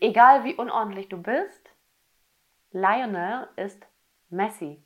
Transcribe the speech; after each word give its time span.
egal 0.00 0.44
wie 0.44 0.54
unordentlich 0.54 1.08
du 1.08 1.20
bist, 1.20 1.70
Lionel 2.70 3.48
ist 3.56 3.86
messy. 4.28 4.82